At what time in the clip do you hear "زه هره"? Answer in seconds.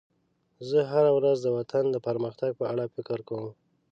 0.69-1.11